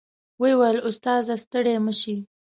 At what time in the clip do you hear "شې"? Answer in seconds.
1.99-2.15